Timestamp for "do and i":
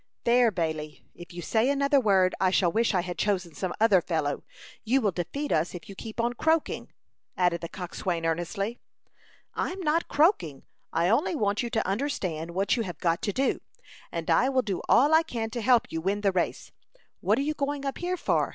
13.31-14.49